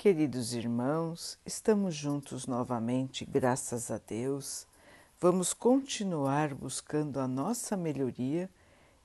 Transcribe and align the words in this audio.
Queridos 0.00 0.54
irmãos, 0.54 1.38
estamos 1.44 1.94
juntos 1.94 2.46
novamente, 2.46 3.22
graças 3.26 3.90
a 3.90 3.98
Deus. 3.98 4.66
Vamos 5.20 5.52
continuar 5.52 6.54
buscando 6.54 7.20
a 7.20 7.28
nossa 7.28 7.76
melhoria, 7.76 8.48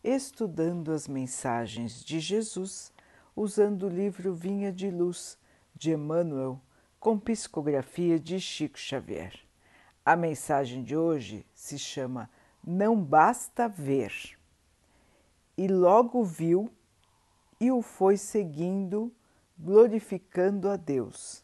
estudando 0.01 0.93
as 0.93 1.05
mensagens 1.05 2.01
de 2.01 2.21
Jesus, 2.21 2.93
usando 3.35 3.87
o 3.87 3.89
livro 3.89 4.33
Vinha 4.33 4.71
de 4.71 4.89
Luz 4.89 5.37
de 5.75 5.91
Emmanuel, 5.91 6.61
com 6.97 7.19
psicografia 7.19 8.17
de 8.17 8.39
Chico 8.39 8.79
Xavier. 8.79 9.37
A 10.05 10.15
mensagem 10.15 10.81
de 10.81 10.95
hoje 10.95 11.45
se 11.53 11.77
chama 11.77 12.29
Não 12.65 12.95
Basta 12.95 13.67
Ver. 13.67 14.13
E 15.57 15.67
logo 15.67 16.23
viu 16.23 16.71
e 17.59 17.69
o 17.69 17.81
foi 17.81 18.15
seguindo 18.15 19.11
glorificando 19.57 20.69
a 20.69 20.75
Deus. 20.75 21.43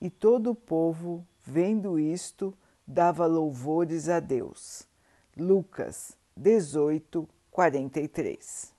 E 0.00 0.10
todo 0.10 0.50
o 0.50 0.54
povo, 0.54 1.26
vendo 1.44 1.98
isto, 1.98 2.56
dava 2.86 3.26
louvores 3.26 4.08
a 4.08 4.20
Deus. 4.20 4.86
Lucas 5.36 6.16
18, 6.36 7.28
43. 7.50 8.72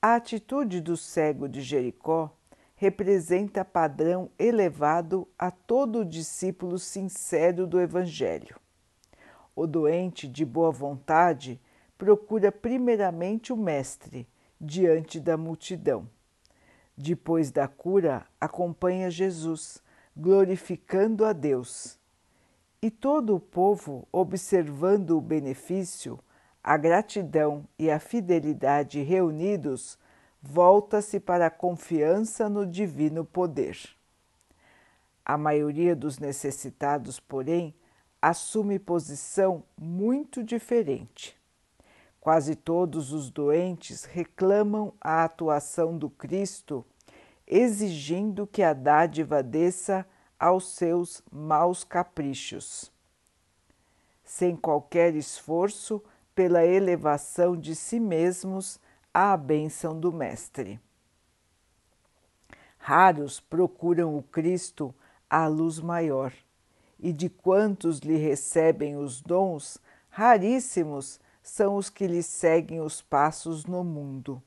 A 0.00 0.14
atitude 0.14 0.80
do 0.80 0.96
cego 0.96 1.48
de 1.48 1.60
Jericó 1.60 2.30
representa 2.74 3.64
padrão 3.64 4.30
elevado 4.38 5.28
a 5.38 5.50
todo 5.50 6.04
discípulo 6.04 6.78
sincero 6.78 7.66
do 7.66 7.80
Evangelho. 7.80 8.58
O 9.54 9.66
doente 9.66 10.26
de 10.26 10.44
boa 10.44 10.72
vontade 10.72 11.60
procura 11.98 12.50
primeiramente 12.50 13.52
o 13.52 13.56
Mestre 13.56 14.26
diante 14.60 15.20
da 15.20 15.36
multidão 15.36 16.08
depois 16.96 17.50
da 17.50 17.66
cura, 17.66 18.26
acompanha 18.40 19.10
Jesus, 19.10 19.82
glorificando 20.16 21.24
a 21.24 21.32
Deus. 21.32 21.98
E 22.80 22.90
todo 22.90 23.36
o 23.36 23.40
povo, 23.40 24.06
observando 24.12 25.16
o 25.16 25.20
benefício, 25.20 26.18
a 26.62 26.76
gratidão 26.76 27.66
e 27.78 27.90
a 27.90 27.98
fidelidade 27.98 29.02
reunidos, 29.02 29.98
volta-se 30.40 31.20
para 31.20 31.46
a 31.46 31.50
confiança 31.50 32.48
no 32.48 32.66
divino 32.66 33.24
poder. 33.24 33.78
A 35.24 35.38
maioria 35.38 35.94
dos 35.94 36.18
necessitados, 36.18 37.20
porém, 37.20 37.74
assume 38.20 38.78
posição 38.78 39.64
muito 39.76 40.42
diferente. 40.42 41.36
Quase 42.20 42.54
todos 42.54 43.12
os 43.12 43.30
doentes 43.30 44.04
reclamam 44.04 44.92
a 45.00 45.24
atuação 45.24 45.98
do 45.98 46.08
Cristo, 46.08 46.84
exigindo 47.54 48.46
que 48.46 48.62
a 48.62 48.72
dádiva 48.72 49.42
desça 49.42 50.06
aos 50.38 50.68
seus 50.68 51.22
maus 51.30 51.84
caprichos. 51.84 52.90
Sem 54.24 54.56
qualquer 54.56 55.14
esforço 55.14 56.02
pela 56.34 56.64
elevação 56.64 57.54
de 57.54 57.76
si 57.76 58.00
mesmos 58.00 58.80
à 59.12 59.36
bênção 59.36 60.00
do 60.00 60.10
Mestre. 60.10 60.80
Raros 62.78 63.38
procuram 63.38 64.16
o 64.16 64.22
Cristo 64.22 64.94
à 65.28 65.46
luz 65.46 65.78
maior, 65.78 66.32
e 66.98 67.12
de 67.12 67.28
quantos 67.28 67.98
lhe 67.98 68.16
recebem 68.16 68.96
os 68.96 69.20
dons, 69.20 69.76
raríssimos 70.08 71.20
são 71.42 71.76
os 71.76 71.90
que 71.90 72.06
lhe 72.06 72.22
seguem 72.22 72.80
os 72.80 73.02
passos 73.02 73.66
no 73.66 73.84
mundo. 73.84 74.42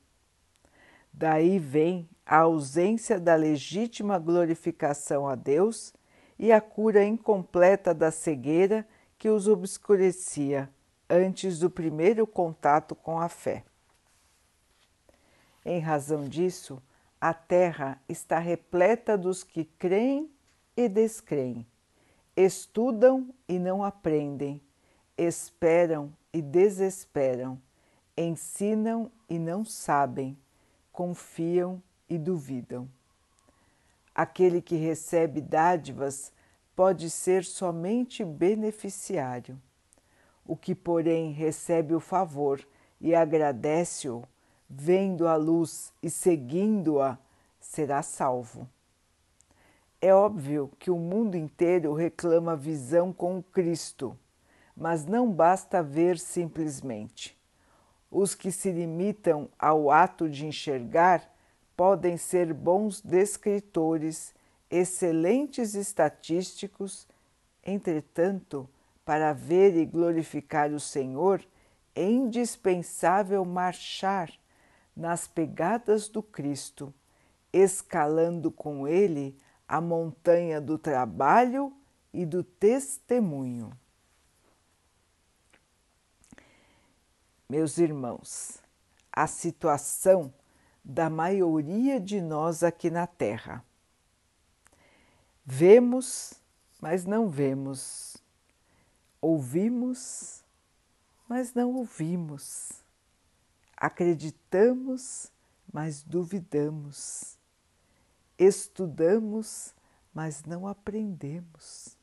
Daí 1.12 1.58
vem 1.58 2.08
a 2.26 2.38
ausência 2.38 3.20
da 3.20 3.36
legítima 3.36 4.18
glorificação 4.18 5.28
a 5.28 5.36
Deus 5.36 5.94
e 6.36 6.50
a 6.50 6.60
cura 6.60 7.04
incompleta 7.04 7.94
da 7.94 8.10
cegueira 8.10 8.86
que 9.16 9.30
os 9.30 9.46
obscurecia 9.46 10.68
antes 11.08 11.60
do 11.60 11.70
primeiro 11.70 12.26
contato 12.26 12.96
com 12.96 13.20
a 13.20 13.28
fé. 13.28 13.64
Em 15.64 15.78
razão 15.78 16.28
disso, 16.28 16.82
a 17.20 17.32
terra 17.32 18.00
está 18.08 18.40
repleta 18.40 19.16
dos 19.16 19.44
que 19.44 19.64
creem 19.64 20.28
e 20.76 20.88
descreem, 20.88 21.64
estudam 22.36 23.32
e 23.48 23.58
não 23.58 23.84
aprendem, 23.84 24.60
esperam 25.16 26.12
e 26.32 26.42
desesperam, 26.42 27.60
ensinam 28.16 29.10
e 29.28 29.38
não 29.38 29.64
sabem, 29.64 30.36
confiam 30.92 31.82
e 32.08 32.18
duvidam. 32.18 32.88
Aquele 34.14 34.62
que 34.62 34.76
recebe 34.76 35.40
dádivas 35.40 36.32
pode 36.74 37.10
ser 37.10 37.44
somente 37.44 38.24
beneficiário. 38.24 39.60
O 40.46 40.56
que, 40.56 40.74
porém, 40.74 41.32
recebe 41.32 41.94
o 41.94 42.00
favor 42.00 42.66
e 43.00 43.14
agradece-o, 43.14 44.22
vendo 44.68 45.26
a 45.26 45.36
luz 45.36 45.92
e 46.02 46.08
seguindo-a, 46.08 47.18
será 47.60 48.02
salvo. 48.02 48.68
É 50.00 50.14
óbvio 50.14 50.70
que 50.78 50.90
o 50.90 50.98
mundo 50.98 51.36
inteiro 51.36 51.92
reclama 51.92 52.56
visão 52.56 53.12
com 53.12 53.38
o 53.38 53.42
Cristo 53.42 54.16
mas 54.76 55.06
não 55.06 55.32
basta 55.32 55.82
ver 55.82 56.18
simplesmente. 56.18 57.36
Os 58.10 58.34
que 58.34 58.52
se 58.52 58.70
limitam 58.70 59.48
ao 59.58 59.90
ato 59.90 60.28
de 60.28 60.46
enxergar 60.46 61.32
podem 61.76 62.16
ser 62.16 62.54
bons 62.54 63.00
descritores, 63.00 64.34
excelentes 64.70 65.74
estatísticos, 65.74 67.06
entretanto, 67.62 68.68
para 69.04 69.32
ver 69.32 69.76
e 69.76 69.84
glorificar 69.84 70.72
o 70.72 70.80
Senhor, 70.80 71.44
é 71.94 72.04
indispensável 72.04 73.44
marchar 73.44 74.32
nas 74.96 75.28
pegadas 75.28 76.08
do 76.08 76.22
Cristo, 76.22 76.92
escalando 77.52 78.50
com 78.50 78.88
ele 78.88 79.38
a 79.68 79.80
montanha 79.80 80.60
do 80.60 80.78
trabalho 80.78 81.72
e 82.12 82.24
do 82.24 82.42
testemunho. 82.42 83.70
Meus 87.48 87.78
irmãos, 87.78 88.58
a 89.12 89.26
situação 89.26 90.32
da 90.88 91.10
maioria 91.10 91.98
de 91.98 92.20
nós 92.20 92.62
aqui 92.62 92.90
na 92.90 93.08
Terra. 93.08 93.64
Vemos, 95.44 96.34
mas 96.80 97.04
não 97.04 97.28
vemos. 97.28 98.16
Ouvimos, 99.20 100.44
mas 101.28 101.52
não 101.54 101.74
ouvimos. 101.74 102.70
Acreditamos, 103.76 105.32
mas 105.72 106.04
duvidamos. 106.04 107.36
Estudamos, 108.38 109.74
mas 110.14 110.44
não 110.44 110.68
aprendemos. 110.68 111.96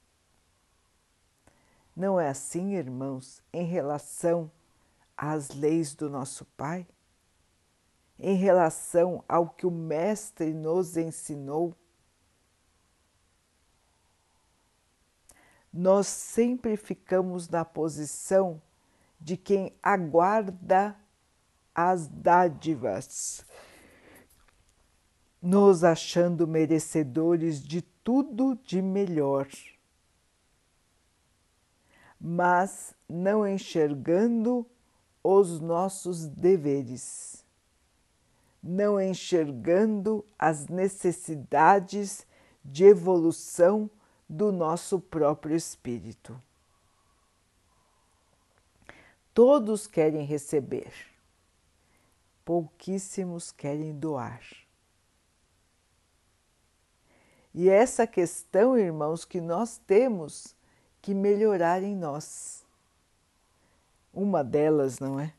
Não 1.96 2.20
é 2.20 2.28
assim, 2.28 2.74
irmãos, 2.74 3.42
em 3.54 3.66
relação 3.66 4.52
às 5.16 5.50
leis 5.52 5.96
do 5.96 6.10
nosso 6.10 6.44
Pai, 6.58 6.86
em 8.20 8.36
relação 8.36 9.24
ao 9.28 9.50
que 9.50 9.66
o 9.66 9.72
Mestre 9.72 10.54
nos 10.54 10.98
ensinou, 10.98 11.76
nós 15.74 16.06
sempre 16.06 16.78
ficamos 16.78 17.50
na 17.50 17.66
posição 17.66 18.62
de 19.20 19.36
quem 19.36 19.74
aguarda 19.82 20.96
as 21.74 22.08
dádivas, 22.08 23.44
nos 25.42 25.84
achando 25.84 26.48
merecedores 26.48 27.62
de 27.62 27.82
tudo 27.82 28.56
de 28.64 28.82
melhor, 28.82 29.48
mas 32.20 32.94
não 33.10 33.48
enxergando 33.48 34.66
os 35.24 35.60
nossos 35.60 36.26
deveres, 36.28 37.43
não 38.64 39.02
enxergando 39.02 40.26
as 40.40 40.68
necessidades 40.68 42.26
de 42.64 42.86
evolução 42.86 43.90
do 44.30 44.52
nosso 44.52 45.00
próprio 45.00 45.56
espírito. 45.56 46.42
Todos 49.34 49.86
querem 49.86 50.24
receber, 50.24 50.94
pouquíssimos 52.46 53.52
querem 53.52 53.94
doar. 53.94 54.42
E 57.54 57.70
é 57.70 57.74
essa 57.74 58.08
questão, 58.08 58.78
irmãos, 58.78 59.26
que 59.26 59.42
nós 59.42 59.78
temos 59.86 60.56
que 61.02 61.14
melhorar 61.14 61.84
em 61.84 61.96
nós 61.96 62.66
uma 64.14 64.44
delas, 64.44 65.00
não 65.00 65.20
é? 65.20 65.34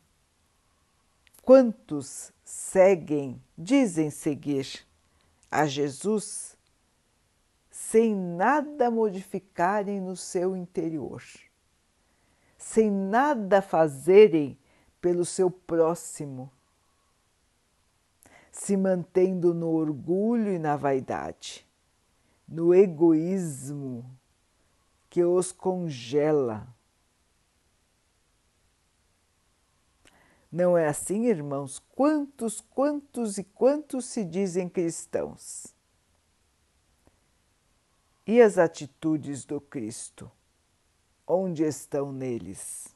Quantos 1.45 2.33
seguem, 2.43 3.39
dizem 3.57 4.09
seguir 4.09 4.67
a 5.51 5.67
Jesus 5.67 6.57
sem 7.71 8.17
nada 8.17 8.91
modificarem 8.91 10.01
no 10.01 10.17
seu 10.17 10.57
interior, 10.57 11.23
sem 12.57 12.91
nada 12.91 13.61
fazerem 13.61 14.57
pelo 15.03 15.27
seu 15.27 15.51
próximo, 15.51 16.51
se 18.51 18.75
mantendo 18.75 19.53
no 19.53 19.69
orgulho 19.69 20.51
e 20.51 20.59
na 20.59 20.77
vaidade, 20.77 21.67
no 22.49 22.75
egoísmo 22.75 24.03
que 25.11 25.23
os 25.23 25.53
congela. 25.53 26.74
Não 30.55 30.79
é 30.79 30.87
assim, 30.87 31.27
irmãos? 31.27 31.81
Quantos, 31.97 32.61
quantos 32.61 33.39
e 33.39 33.43
quantos 33.43 34.05
se 34.05 34.25
dizem 34.25 34.69
cristãos? 34.69 35.75
E 38.25 38.41
as 38.41 38.57
atitudes 38.57 39.45
do 39.45 39.61
Cristo? 39.61 40.31
Onde 41.27 41.65
estão 41.65 42.13
neles? 42.13 42.95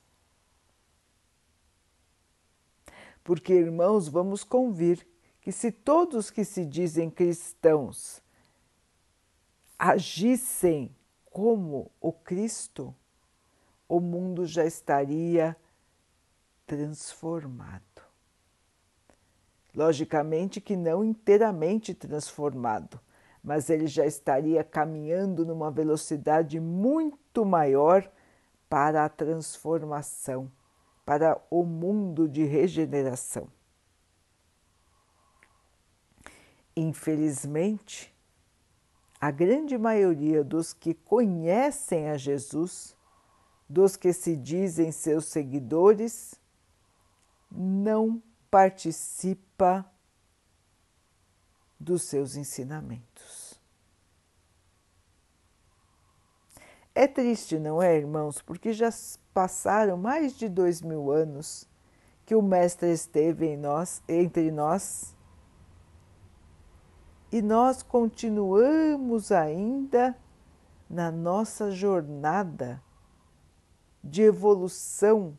Porque, 3.24 3.54
irmãos, 3.54 4.06
vamos 4.06 4.44
convir 4.44 5.04
que 5.40 5.50
se 5.50 5.72
todos 5.72 6.30
que 6.30 6.44
se 6.44 6.64
dizem 6.64 7.10
cristãos 7.10 8.22
agissem 9.76 10.94
como 11.24 11.90
o 12.00 12.12
Cristo, 12.12 12.94
o 13.88 13.98
mundo 13.98 14.46
já 14.46 14.64
estaria 14.64 15.56
transformado. 16.68 18.02
Logicamente 19.74 20.60
que 20.60 20.76
não 20.76 21.02
inteiramente 21.02 21.94
transformado, 21.94 23.00
mas 23.42 23.70
ele 23.70 23.86
já 23.86 24.04
estaria 24.04 24.62
caminhando 24.62 25.46
numa 25.46 25.70
velocidade 25.70 26.60
muito 26.60 27.46
maior 27.46 28.08
para 28.68 29.04
a 29.04 29.08
transformação, 29.08 30.52
para 31.06 31.40
o 31.50 31.64
mundo 31.64 32.28
de 32.28 32.44
regeneração. 32.44 33.48
Infelizmente, 36.76 38.14
a 39.18 39.30
grande 39.30 39.78
maioria 39.78 40.44
dos 40.44 40.74
que 40.74 40.92
conhecem 40.92 42.10
a 42.10 42.16
Jesus, 42.18 42.94
dos 43.68 43.96
que 43.96 44.12
se 44.12 44.36
dizem 44.36 44.92
seus 44.92 45.24
seguidores, 45.24 46.38
não 47.50 48.22
participa 48.50 49.84
dos 51.78 52.02
seus 52.02 52.36
ensinamentos. 52.36 53.58
É 56.94 57.06
triste, 57.06 57.58
não 57.58 57.80
é, 57.80 57.96
irmãos? 57.96 58.42
Porque 58.42 58.72
já 58.72 58.90
passaram 59.32 59.96
mais 59.96 60.36
de 60.36 60.48
dois 60.48 60.82
mil 60.82 61.12
anos 61.12 61.68
que 62.26 62.34
o 62.34 62.42
Mestre 62.42 62.90
esteve 62.90 63.46
em 63.46 63.56
nós, 63.56 64.02
entre 64.08 64.50
nós, 64.50 65.16
e 67.30 67.40
nós 67.40 67.82
continuamos 67.82 69.30
ainda 69.30 70.16
na 70.88 71.12
nossa 71.12 71.70
jornada 71.70 72.82
de 74.02 74.22
evolução 74.22 75.38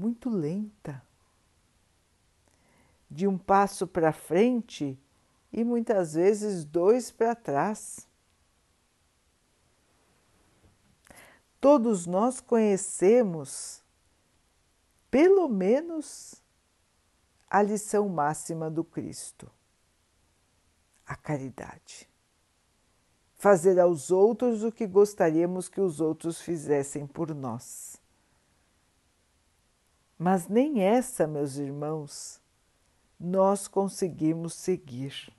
muito 0.00 0.30
lenta 0.30 1.02
de 3.10 3.26
um 3.26 3.36
passo 3.36 3.86
para 3.86 4.12
frente 4.12 4.98
e 5.52 5.62
muitas 5.62 6.14
vezes 6.14 6.64
dois 6.64 7.10
para 7.10 7.34
trás. 7.34 8.08
Todos 11.60 12.06
nós 12.06 12.40
conhecemos, 12.40 13.82
pelo 15.10 15.46
menos, 15.48 16.42
a 17.48 17.60
lição 17.60 18.08
máxima 18.08 18.70
do 18.70 18.82
Cristo: 18.82 19.50
a 21.04 21.14
caridade. 21.14 22.08
Fazer 23.36 23.78
aos 23.78 24.10
outros 24.10 24.62
o 24.62 24.72
que 24.72 24.86
gostaríamos 24.86 25.68
que 25.68 25.80
os 25.80 26.00
outros 26.00 26.40
fizessem 26.40 27.06
por 27.06 27.34
nós. 27.34 27.89
Mas 30.22 30.48
nem 30.48 30.82
essa, 30.82 31.26
meus 31.26 31.56
irmãos, 31.56 32.42
nós 33.18 33.66
conseguimos 33.66 34.52
seguir. 34.52 35.34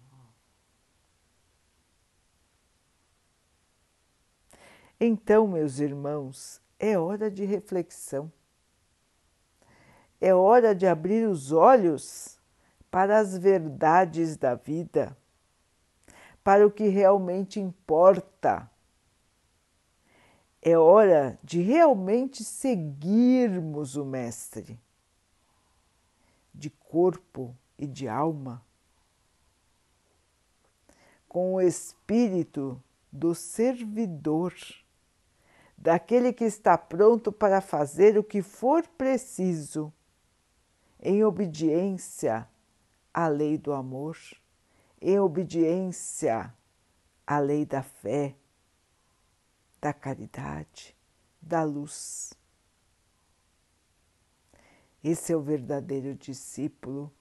Então, 5.00 5.48
meus 5.48 5.78
irmãos, 5.78 6.60
é 6.80 6.98
hora 6.98 7.30
de 7.30 7.46
reflexão. 7.46 8.34
É 10.20 10.34
hora 10.34 10.74
de 10.74 10.88
abrir 10.88 11.28
os 11.28 11.52
olhos 11.52 12.40
para 12.90 13.20
as 13.20 13.38
verdades 13.38 14.36
da 14.36 14.56
vida, 14.56 15.16
para 16.44 16.66
o 16.66 16.72
que 16.72 16.88
realmente 16.88 17.60
importa. 17.60 18.68
É 20.62 20.78
hora 20.78 21.40
de 21.44 21.62
realmente 21.62 22.44
seguirmos 22.44 23.96
o 23.96 24.06
Mestre, 24.06 24.80
de 26.54 26.70
corpo, 26.70 27.56
e 27.82 27.88
de 27.88 28.08
alma, 28.08 28.64
com 31.28 31.56
o 31.56 31.62
espírito 31.62 32.82
do 33.12 33.34
servidor, 33.34 34.54
daquele 35.76 36.32
que 36.32 36.44
está 36.44 36.78
pronto 36.78 37.32
para 37.32 37.60
fazer 37.60 38.20
o 38.20 38.24
que 38.24 38.44
for 38.44 38.88
preciso, 38.88 39.92
em 41.02 41.24
obediência 41.24 42.48
à 43.12 43.28
lei 43.28 43.58
do 43.58 43.74
amor, 43.74 44.16
em 45.02 45.20
obediência 45.20 46.54
à 47.26 47.40
lei 47.40 47.66
da 47.66 47.82
fé, 47.82 48.36
da 49.82 49.92
caridade, 49.92 50.96
da 51.42 51.64
luz. 51.64 52.34
Esse 55.04 55.34
é 55.34 55.36
o 55.36 55.42
verdadeiro 55.42 56.14
discípulo 56.14 57.12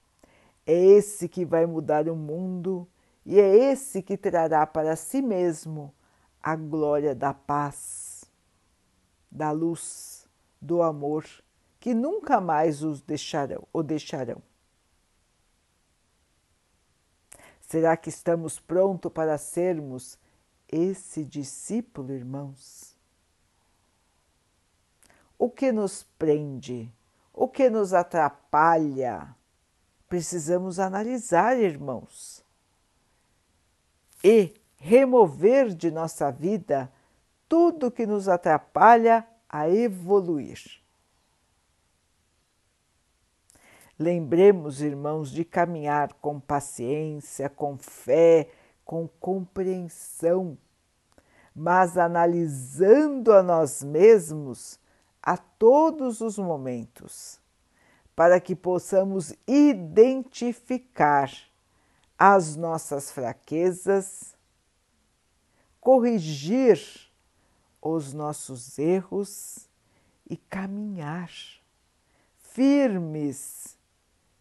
é 0.70 0.72
esse 0.72 1.28
que 1.28 1.44
vai 1.44 1.66
mudar 1.66 2.08
o 2.08 2.14
mundo 2.14 2.86
e 3.26 3.40
é 3.40 3.72
esse 3.72 4.00
que 4.00 4.16
trará 4.16 4.64
para 4.64 4.94
si 4.94 5.20
mesmo 5.20 5.92
a 6.40 6.54
glória 6.54 7.12
da 7.12 7.35
paz, 7.35 8.25
da 9.28 9.50
luz, 9.50 10.28
do 10.61 10.80
amor, 10.80 11.26
que 11.80 11.92
nunca 11.92 12.40
mais 12.40 12.85
os 12.85 13.02
deixarão, 13.02 13.66
o 13.73 13.82
deixarão. 13.82 14.40
Será 17.61 17.96
que 17.96 18.11
estamos 18.11 18.61
prontos 18.61 19.11
para 19.11 19.37
sermos 19.38 20.16
esse 20.70 21.24
discípulo, 21.24 22.12
irmãos? 22.12 22.96
O 25.38 25.50
que 25.50 25.72
nos 25.72 26.02
prende? 26.18 26.92
O 27.32 27.48
que 27.48 27.68
nos 27.70 27.92
atrapalha? 27.92 29.34
precisamos 30.10 30.80
analisar, 30.80 31.56
irmãos, 31.56 32.44
e 34.24 34.52
remover 34.76 35.68
de 35.68 35.88
nossa 35.88 36.32
vida 36.32 36.92
tudo 37.48 37.92
que 37.92 38.04
nos 38.04 38.28
atrapalha 38.28 39.24
a 39.48 39.70
evoluir. 39.70 40.82
Lembremos, 43.96 44.82
irmãos, 44.82 45.30
de 45.30 45.44
caminhar 45.44 46.12
com 46.14 46.40
paciência, 46.40 47.48
com 47.48 47.78
fé, 47.78 48.48
com 48.90 49.06
compreensão, 49.06 50.59
mas 51.54 51.97
analisando 51.97 53.32
a 53.32 53.40
nós 53.40 53.85
mesmos 53.85 54.80
a 55.23 55.37
todos 55.37 56.20
os 56.20 56.37
momentos 56.37 57.40
para 58.16 58.40
que 58.40 58.56
possamos 58.56 59.32
identificar 59.47 61.30
as 62.18 62.56
nossas 62.56 63.12
fraquezas, 63.12 64.35
corrigir 65.80 66.80
os 67.80 68.12
nossos 68.12 68.76
erros 68.76 69.68
e 70.28 70.37
caminhar 70.37 71.30
firmes 72.40 73.78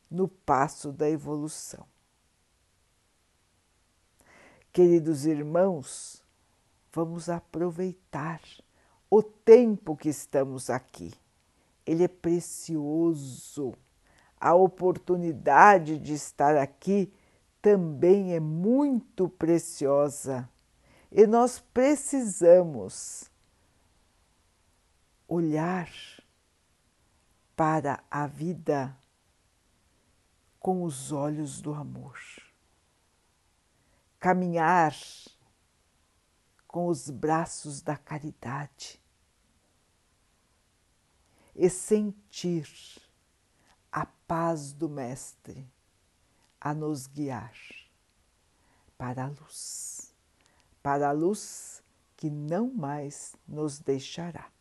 no 0.09 0.27
passo 0.27 0.91
da 0.91 1.07
evolução. 1.07 1.85
Queridos 4.71 5.25
irmãos, 5.25 6.23
vamos 6.93 7.29
aproveitar 7.29 8.41
o 9.09 9.23
tempo 9.23 9.95
que 9.95 10.09
estamos 10.09 10.69
aqui 10.69 11.13
ele 11.89 12.03
é 12.03 12.07
precioso. 12.07 13.73
A 14.39 14.53
oportunidade 14.53 15.97
de 15.97 16.13
estar 16.13 16.55
aqui 16.55 17.11
também 17.59 18.35
é 18.35 18.39
muito 18.39 19.27
preciosa. 19.27 20.47
E 21.11 21.25
nós 21.25 21.59
precisamos 21.73 23.29
olhar 25.27 25.89
para 27.55 28.03
a 28.09 28.27
vida 28.27 28.95
com 30.59 30.83
os 30.83 31.11
olhos 31.11 31.59
do 31.59 31.73
amor, 31.73 32.19
caminhar 34.19 34.95
com 36.67 36.87
os 36.87 37.09
braços 37.09 37.81
da 37.81 37.95
caridade 37.95 39.01
e 41.55 41.69
sentir 41.69 42.69
a 43.91 44.05
paz 44.05 44.71
do 44.71 44.87
Mestre 44.87 45.67
a 46.61 46.73
nos 46.73 47.07
guiar 47.07 47.55
para 48.97 49.25
a 49.25 49.27
luz, 49.27 50.13
para 50.83 51.09
a 51.09 51.11
luz 51.11 51.81
que 52.15 52.29
não 52.29 52.71
mais 52.71 53.35
nos 53.47 53.79
deixará. 53.79 54.51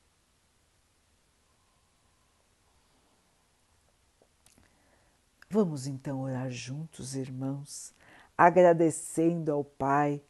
Vamos 5.51 5.87
então 5.87 6.21
orar 6.21 6.51
juntos, 6.51 7.15
irmãos, 7.15 7.95
agradecendo 8.39 9.53
ao 9.53 9.65
Pai 9.65 10.23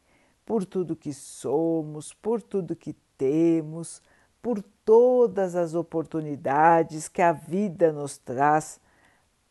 por 0.43 0.65
tudo 0.65 0.95
que 0.95 1.13
somos, 1.13 2.11
por 2.11 2.41
tudo 2.41 2.75
que 2.75 2.93
temos, 3.15 4.01
por 4.41 4.63
todas 4.83 5.55
as 5.55 5.75
oportunidades 5.75 7.07
que 7.07 7.21
a 7.21 7.31
vida 7.31 7.93
nos 7.93 8.17
traz 8.17 8.81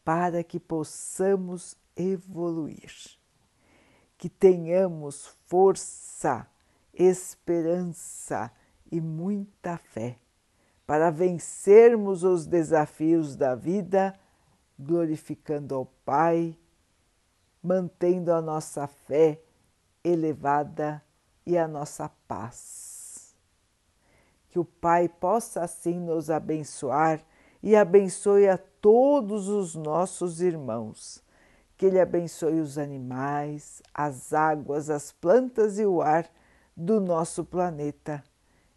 para 0.04 0.42
que 0.42 0.58
possamos 0.58 1.76
evoluir, 1.96 2.92
que 4.16 4.28
tenhamos 4.28 5.28
força, 5.46 6.48
esperança 6.92 8.50
e 8.90 9.00
muita 9.00 9.78
fé 9.78 10.18
para 10.88 11.10
vencermos 11.10 12.24
os 12.24 12.46
desafios 12.46 13.36
da 13.36 13.54
vida 13.54 14.18
glorificando 14.78 15.74
ao 15.74 15.84
Pai, 15.84 16.56
mantendo 17.68 18.32
a 18.32 18.40
nossa 18.40 18.86
fé 18.86 19.38
elevada 20.02 21.02
e 21.44 21.58
a 21.58 21.68
nossa 21.68 22.10
paz. 22.26 23.36
Que 24.48 24.58
o 24.58 24.64
Pai 24.64 25.06
possa 25.06 25.60
assim 25.60 26.00
nos 26.00 26.30
abençoar 26.30 27.22
e 27.62 27.76
abençoe 27.76 28.48
a 28.48 28.56
todos 28.56 29.48
os 29.50 29.74
nossos 29.74 30.40
irmãos. 30.40 31.22
Que 31.76 31.84
Ele 31.84 32.00
abençoe 32.00 32.58
os 32.58 32.78
animais, 32.78 33.82
as 33.92 34.32
águas, 34.32 34.88
as 34.88 35.12
plantas 35.12 35.78
e 35.78 35.84
o 35.84 36.00
ar 36.00 36.26
do 36.74 36.98
nosso 36.98 37.44
planeta 37.44 38.24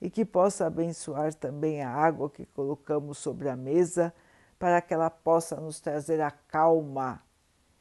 e 0.01 0.09
que 0.09 0.25
possa 0.25 0.65
abençoar 0.65 1.33
também 1.33 1.81
a 1.81 1.89
água 1.89 2.29
que 2.29 2.45
colocamos 2.45 3.19
sobre 3.19 3.47
a 3.47 3.55
mesa 3.55 4.13
para 4.59 4.81
que 4.81 4.93
ela 4.93 5.09
possa 5.09 5.55
nos 5.61 5.79
trazer 5.79 6.19
a 6.19 6.29
calma 6.29 7.23